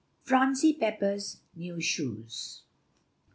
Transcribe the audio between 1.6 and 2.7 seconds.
SHOES.